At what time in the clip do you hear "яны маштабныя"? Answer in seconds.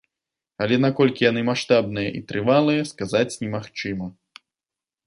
1.31-2.09